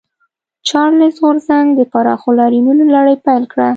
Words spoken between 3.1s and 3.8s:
پیل کړه.